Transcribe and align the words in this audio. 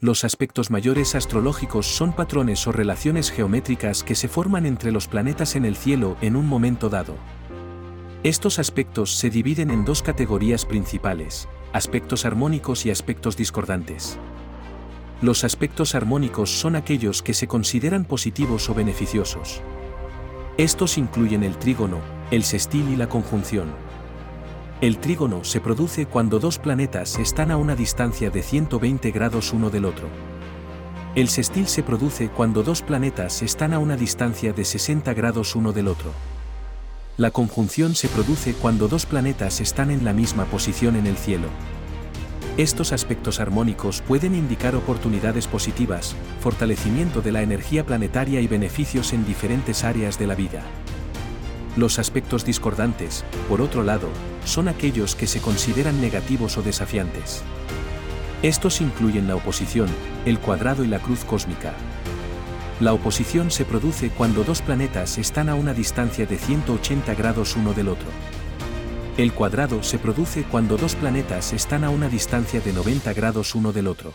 Los 0.00 0.22
aspectos 0.22 0.70
mayores 0.70 1.16
astrológicos 1.16 1.86
son 1.86 2.12
patrones 2.12 2.64
o 2.68 2.72
relaciones 2.72 3.32
geométricas 3.32 4.04
que 4.04 4.14
se 4.14 4.28
forman 4.28 4.64
entre 4.64 4.92
los 4.92 5.08
planetas 5.08 5.56
en 5.56 5.64
el 5.64 5.74
cielo 5.74 6.16
en 6.20 6.36
un 6.36 6.46
momento 6.46 6.88
dado. 6.88 7.16
Estos 8.22 8.60
aspectos 8.60 9.16
se 9.16 9.28
dividen 9.28 9.72
en 9.72 9.84
dos 9.84 10.04
categorías 10.04 10.64
principales, 10.66 11.48
aspectos 11.72 12.24
armónicos 12.24 12.86
y 12.86 12.92
aspectos 12.92 13.36
discordantes. 13.36 14.20
Los 15.20 15.42
aspectos 15.42 15.96
armónicos 15.96 16.48
son 16.50 16.76
aquellos 16.76 17.20
que 17.20 17.34
se 17.34 17.48
consideran 17.48 18.04
positivos 18.04 18.70
o 18.70 18.74
beneficiosos. 18.74 19.62
Estos 20.58 20.96
incluyen 20.96 21.42
el 21.42 21.56
trígono, 21.56 21.98
el 22.30 22.44
sextil 22.44 22.88
y 22.88 22.94
la 22.94 23.08
conjunción. 23.08 23.66
El 24.80 24.98
trígono 24.98 25.42
se 25.42 25.60
produce 25.60 26.06
cuando 26.06 26.38
dos 26.38 26.60
planetas 26.60 27.18
están 27.18 27.50
a 27.50 27.56
una 27.56 27.74
distancia 27.74 28.30
de 28.30 28.44
120 28.44 29.10
grados 29.10 29.52
uno 29.52 29.70
del 29.70 29.84
otro. 29.84 30.06
El 31.16 31.28
sextil 31.28 31.66
se 31.66 31.82
produce 31.82 32.28
cuando 32.28 32.62
dos 32.62 32.82
planetas 32.82 33.42
están 33.42 33.74
a 33.74 33.80
una 33.80 33.96
distancia 33.96 34.52
de 34.52 34.64
60 34.64 35.12
grados 35.14 35.56
uno 35.56 35.72
del 35.72 35.88
otro. 35.88 36.12
La 37.16 37.32
conjunción 37.32 37.96
se 37.96 38.06
produce 38.06 38.54
cuando 38.54 38.86
dos 38.86 39.04
planetas 39.04 39.60
están 39.60 39.90
en 39.90 40.04
la 40.04 40.12
misma 40.12 40.44
posición 40.44 40.94
en 40.94 41.08
el 41.08 41.16
cielo. 41.16 41.48
Estos 42.56 42.92
aspectos 42.92 43.40
armónicos 43.40 44.00
pueden 44.02 44.36
indicar 44.36 44.76
oportunidades 44.76 45.48
positivas, 45.48 46.14
fortalecimiento 46.40 47.20
de 47.20 47.32
la 47.32 47.42
energía 47.42 47.84
planetaria 47.84 48.40
y 48.40 48.46
beneficios 48.46 49.12
en 49.12 49.26
diferentes 49.26 49.82
áreas 49.82 50.20
de 50.20 50.28
la 50.28 50.36
vida. 50.36 50.62
Los 51.76 51.98
aspectos 51.98 52.44
discordantes, 52.44 53.24
por 53.48 53.60
otro 53.60 53.82
lado, 53.82 54.08
son 54.44 54.68
aquellos 54.68 55.14
que 55.14 55.26
se 55.26 55.40
consideran 55.40 56.00
negativos 56.00 56.56
o 56.58 56.62
desafiantes. 56.62 57.42
Estos 58.42 58.80
incluyen 58.80 59.28
la 59.28 59.36
oposición, 59.36 59.88
el 60.24 60.38
cuadrado 60.38 60.84
y 60.84 60.86
la 60.88 61.00
cruz 61.00 61.24
cósmica. 61.24 61.74
La 62.80 62.92
oposición 62.92 63.50
se 63.50 63.64
produce 63.64 64.10
cuando 64.10 64.44
dos 64.44 64.62
planetas 64.62 65.18
están 65.18 65.48
a 65.48 65.56
una 65.56 65.74
distancia 65.74 66.26
de 66.26 66.38
180 66.38 67.14
grados 67.14 67.56
uno 67.56 67.74
del 67.74 67.88
otro. 67.88 68.08
El 69.16 69.32
cuadrado 69.32 69.82
se 69.82 69.98
produce 69.98 70.44
cuando 70.44 70.76
dos 70.76 70.94
planetas 70.94 71.52
están 71.52 71.82
a 71.82 71.90
una 71.90 72.08
distancia 72.08 72.60
de 72.60 72.72
90 72.72 73.12
grados 73.14 73.56
uno 73.56 73.72
del 73.72 73.88
otro. 73.88 74.14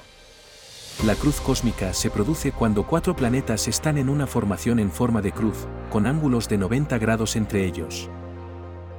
La 1.02 1.16
cruz 1.16 1.42
cósmica 1.42 1.94
se 1.94 2.10
produce 2.10 2.54
cuando 2.54 2.88
cuatro 2.88 3.14
planetas 3.14 3.68
están 3.68 3.98
en 3.98 4.08
una 4.08 4.26
formación 4.26 4.80
en 4.80 4.90
forma 4.90 5.22
de 5.22 5.34
cruz, 5.34 5.68
con 5.90 6.08
ángulos 6.08 6.48
de 6.48 6.58
90 6.58 6.98
grados 6.98 7.36
entre 7.36 7.66
ellos. 7.66 8.10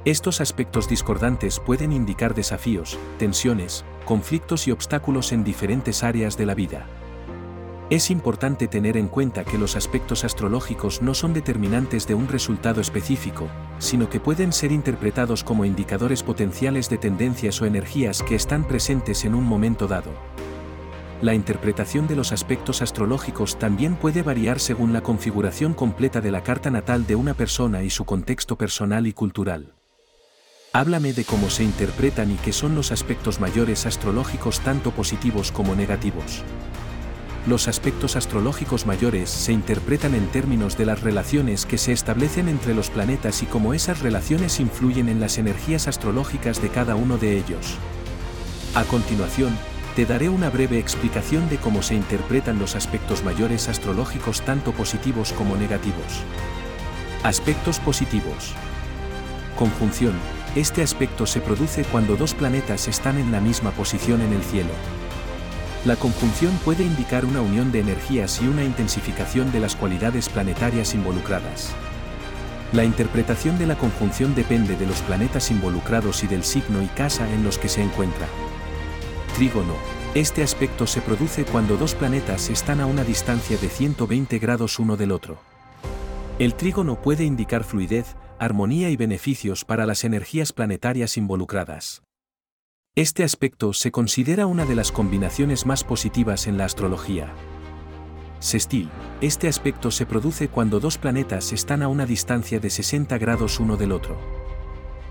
Estos 0.03 0.39
aspectos 0.39 0.87
discordantes 0.87 1.59
pueden 1.59 1.91
indicar 1.91 2.35
desafíos, 2.35 2.99
tensiones, 3.17 3.85
conflictos 4.05 4.67
y 4.67 4.71
obstáculos 4.71 5.31
en 5.31 5.43
diferentes 5.43 6.03
áreas 6.03 6.37
de 6.37 6.45
la 6.45 6.53
vida. 6.53 6.85
Es 7.89 8.11
importante 8.11 8.67
tener 8.67 8.97
en 8.97 9.07
cuenta 9.07 9.43
que 9.43 9.57
los 9.57 9.75
aspectos 9.75 10.23
astrológicos 10.23 11.01
no 11.01 11.15
son 11.15 11.33
determinantes 11.33 12.05
de 12.05 12.13
un 12.13 12.27
resultado 12.27 12.81
específico, 12.81 13.47
sino 13.79 14.09
que 14.09 14.19
pueden 14.19 14.53
ser 14.53 14.71
interpretados 14.71 15.43
como 15.43 15.65
indicadores 15.65 16.21
potenciales 16.21 16.87
de 16.87 16.99
tendencias 16.99 17.59
o 17.61 17.65
energías 17.65 18.21
que 18.21 18.35
están 18.35 18.67
presentes 18.67 19.25
en 19.25 19.33
un 19.33 19.43
momento 19.43 19.87
dado. 19.87 20.11
La 21.25 21.33
interpretación 21.33 22.05
de 22.05 22.15
los 22.15 22.31
aspectos 22.31 22.83
astrológicos 22.83 23.57
también 23.57 23.95
puede 23.95 24.21
variar 24.21 24.59
según 24.59 24.93
la 24.93 25.01
configuración 25.01 25.73
completa 25.73 26.21
de 26.21 26.29
la 26.29 26.43
carta 26.43 26.69
natal 26.69 27.07
de 27.07 27.15
una 27.15 27.33
persona 27.33 27.81
y 27.81 27.89
su 27.89 28.05
contexto 28.05 28.59
personal 28.59 29.07
y 29.07 29.13
cultural. 29.13 29.73
Háblame 30.71 31.13
de 31.13 31.23
cómo 31.23 31.49
se 31.49 31.63
interpretan 31.63 32.29
y 32.29 32.35
qué 32.35 32.53
son 32.53 32.75
los 32.75 32.91
aspectos 32.91 33.39
mayores 33.39 33.87
astrológicos 33.87 34.59
tanto 34.59 34.91
positivos 34.91 35.51
como 35.51 35.73
negativos. 35.73 36.43
Los 37.47 37.67
aspectos 37.67 38.15
astrológicos 38.15 38.85
mayores 38.85 39.31
se 39.31 39.51
interpretan 39.51 40.13
en 40.13 40.27
términos 40.27 40.77
de 40.77 40.85
las 40.85 41.01
relaciones 41.01 41.65
que 41.65 41.79
se 41.79 41.91
establecen 41.91 42.49
entre 42.49 42.75
los 42.75 42.91
planetas 42.91 43.41
y 43.41 43.47
cómo 43.47 43.73
esas 43.73 44.01
relaciones 44.01 44.59
influyen 44.59 45.09
en 45.09 45.19
las 45.19 45.39
energías 45.39 45.87
astrológicas 45.87 46.61
de 46.61 46.69
cada 46.69 46.95
uno 46.95 47.17
de 47.17 47.35
ellos. 47.35 47.79
A 48.75 48.83
continuación, 48.83 49.57
te 49.95 50.05
daré 50.05 50.27
una 50.27 50.49
breve 50.49 50.77
explicación 50.77 51.47
de 51.47 51.55
cómo 51.55 51.81
se 51.81 51.95
interpretan 51.95 52.59
los 52.59 52.75
aspectos 52.75 53.23
mayores 53.23 53.69
astrológicos 53.69 54.41
tanto 54.41 54.73
positivos 54.73 55.31
como 55.31 55.55
negativos. 55.55 56.21
Aspectos 57.23 57.79
positivos. 57.79 58.53
Conjunción. 59.57 60.13
Este 60.53 60.81
aspecto 60.83 61.25
se 61.25 61.39
produce 61.39 61.85
cuando 61.85 62.17
dos 62.17 62.33
planetas 62.33 62.89
están 62.89 63.17
en 63.17 63.31
la 63.31 63.39
misma 63.39 63.71
posición 63.71 64.19
en 64.21 64.33
el 64.33 64.43
cielo. 64.43 64.71
La 65.85 65.95
conjunción 65.95 66.51
puede 66.65 66.83
indicar 66.83 67.23
una 67.23 67.39
unión 67.39 67.71
de 67.71 67.79
energías 67.79 68.41
y 68.41 68.47
una 68.47 68.65
intensificación 68.65 69.51
de 69.53 69.61
las 69.61 69.77
cualidades 69.77 70.27
planetarias 70.27 70.93
involucradas. 70.93 71.73
La 72.73 72.83
interpretación 72.83 73.57
de 73.57 73.67
la 73.67 73.77
conjunción 73.77 74.35
depende 74.35 74.75
de 74.75 74.87
los 74.87 74.99
planetas 75.01 75.51
involucrados 75.51 76.23
y 76.25 76.27
del 76.27 76.43
signo 76.43 76.81
y 76.81 76.87
casa 76.87 77.31
en 77.31 77.45
los 77.45 77.57
que 77.57 77.69
se 77.69 77.81
encuentra. 77.81 78.27
Trígono. 79.35 79.73
Este 80.13 80.43
aspecto 80.43 80.87
se 80.87 81.01
produce 81.01 81.43
cuando 81.43 81.75
dos 81.75 81.93
planetas 81.93 82.49
están 82.49 82.79
a 82.79 82.85
una 82.85 83.03
distancia 83.03 83.57
de 83.57 83.67
120 83.67 84.39
grados 84.39 84.79
uno 84.79 84.95
del 84.95 85.11
otro. 85.11 85.41
El 86.39 86.55
trígono 86.55 87.01
puede 87.01 87.25
indicar 87.25 87.65
fluidez, 87.65 88.15
armonía 88.39 88.89
y 88.89 88.95
beneficios 88.95 89.65
para 89.65 89.85
las 89.85 90.05
energías 90.05 90.53
planetarias 90.53 91.17
involucradas. 91.17 92.01
Este 92.95 93.25
aspecto 93.25 93.73
se 93.73 93.91
considera 93.91 94.47
una 94.47 94.63
de 94.65 94.75
las 94.75 94.93
combinaciones 94.93 95.65
más 95.65 95.83
positivas 95.83 96.47
en 96.47 96.57
la 96.57 96.63
astrología. 96.63 97.33
Sextil. 98.39 98.89
Este 99.19 99.49
aspecto 99.49 99.91
se 99.91 100.05
produce 100.05 100.47
cuando 100.47 100.79
dos 100.79 100.97
planetas 100.97 101.51
están 101.51 101.83
a 101.83 101.89
una 101.89 102.05
distancia 102.05 102.61
de 102.61 102.69
60 102.69 103.17
grados 103.17 103.59
uno 103.59 103.75
del 103.75 103.91
otro. 103.91 104.44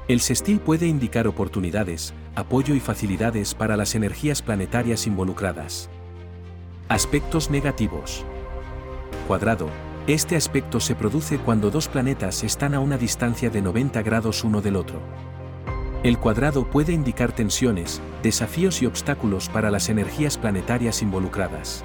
El 0.07 0.21
sextil 0.21 0.61
puede 0.61 0.87
indicar 0.87 1.27
oportunidades, 1.27 2.13
apoyo 2.35 2.75
y 2.75 2.81
facilidades 2.81 3.55
para 3.55 3.75
las 3.75 3.95
energías 3.95 4.43
planetarias 4.43 5.07
involucradas. 5.07 5.89
Aspectos 6.91 7.49
negativos. 7.49 8.23
Cuadrado. 9.27 9.71
Este 10.07 10.37
aspecto 10.37 10.79
se 10.81 10.95
produce 10.95 11.39
cuando 11.39 11.71
dos 11.71 11.89
planetas 11.89 12.45
están 12.45 12.75
a 12.75 12.81
una 12.81 12.99
distancia 12.99 13.49
de 13.49 13.63
90 13.63 14.03
grados 14.03 14.45
uno 14.45 14.61
del 14.61 14.77
otro. 14.77 15.01
El 16.03 16.19
cuadrado 16.19 16.69
puede 16.69 16.93
indicar 16.93 17.33
tensiones, 17.33 18.03
desafíos 18.23 18.83
y 18.83 18.87
obstáculos 18.87 19.49
para 19.49 19.71
las 19.71 19.89
energías 19.89 20.37
planetarias 20.37 21.01
involucradas. 21.01 21.83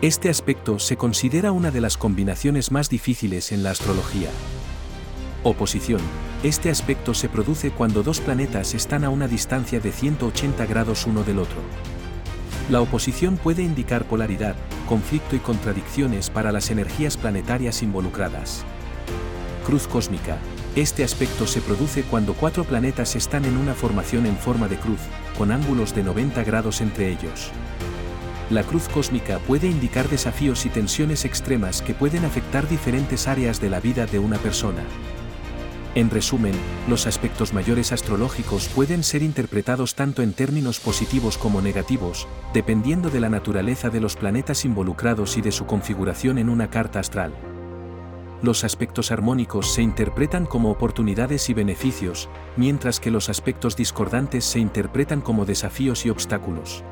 Este 0.00 0.28
aspecto 0.28 0.78
se 0.78 0.96
considera 0.96 1.50
una 1.50 1.72
de 1.72 1.80
las 1.80 1.96
combinaciones 1.96 2.70
más 2.70 2.88
difíciles 2.88 3.50
en 3.50 3.64
la 3.64 3.72
astrología. 3.72 4.30
Oposición. 5.42 6.00
Este 6.42 6.70
aspecto 6.70 7.14
se 7.14 7.28
produce 7.28 7.70
cuando 7.70 8.02
dos 8.02 8.20
planetas 8.20 8.74
están 8.74 9.04
a 9.04 9.10
una 9.10 9.28
distancia 9.28 9.80
de 9.80 9.92
180 9.92 10.66
grados 10.66 11.06
uno 11.06 11.22
del 11.22 11.38
otro. 11.38 11.58
La 12.70 12.80
oposición 12.80 13.36
puede 13.36 13.62
indicar 13.62 14.06
polaridad, 14.06 14.56
conflicto 14.88 15.36
y 15.36 15.38
contradicciones 15.38 16.30
para 16.30 16.50
las 16.50 16.70
energías 16.70 17.16
planetarias 17.16 17.82
involucradas. 17.82 18.64
Cruz 19.64 19.86
cósmica. 19.86 20.38
Este 20.74 21.04
aspecto 21.04 21.46
se 21.46 21.60
produce 21.60 22.02
cuando 22.02 22.34
cuatro 22.34 22.64
planetas 22.64 23.16
están 23.16 23.44
en 23.44 23.56
una 23.56 23.74
formación 23.74 24.26
en 24.26 24.36
forma 24.36 24.68
de 24.68 24.76
cruz, 24.76 25.00
con 25.38 25.52
ángulos 25.52 25.94
de 25.94 26.02
90 26.02 26.42
grados 26.44 26.80
entre 26.80 27.08
ellos. 27.08 27.52
La 28.50 28.62
cruz 28.62 28.88
cósmica 28.88 29.38
puede 29.40 29.66
indicar 29.68 30.08
desafíos 30.08 30.66
y 30.66 30.68
tensiones 30.68 31.24
extremas 31.24 31.82
que 31.82 31.94
pueden 31.94 32.24
afectar 32.24 32.68
diferentes 32.68 33.26
áreas 33.26 33.60
de 33.60 33.70
la 33.70 33.80
vida 33.80 34.06
de 34.06 34.18
una 34.18 34.38
persona. 34.38 34.84
En 35.96 36.10
resumen, 36.10 36.52
los 36.88 37.08
aspectos 37.08 37.52
mayores 37.52 37.90
astrológicos 37.90 38.68
pueden 38.68 39.02
ser 39.02 39.22
interpretados 39.22 39.96
tanto 39.96 40.22
en 40.22 40.34
términos 40.34 40.78
positivos 40.78 41.38
como 41.38 41.62
negativos, 41.62 42.28
dependiendo 42.52 43.10
de 43.10 43.18
la 43.18 43.30
naturaleza 43.30 43.88
de 43.88 44.00
los 44.00 44.14
planetas 44.14 44.64
involucrados 44.64 45.38
y 45.38 45.40
de 45.40 45.50
su 45.50 45.66
configuración 45.66 46.36
en 46.36 46.50
una 46.50 46.70
carta 46.70 47.00
astral 47.00 47.32
los 48.42 48.64
aspectos 48.64 49.10
armónicos 49.12 49.72
se 49.72 49.82
interpretan 49.82 50.46
como 50.46 50.70
oportunidades 50.70 51.48
y 51.48 51.54
beneficios, 51.54 52.28
mientras 52.56 53.00
que 53.00 53.10
los 53.10 53.28
aspectos 53.28 53.76
discordantes 53.76 54.44
se 54.44 54.58
interpretan 54.58 55.20
como 55.20 55.44
desafíos 55.46 56.06
y 56.06 56.10
obstáculos. 56.10 56.84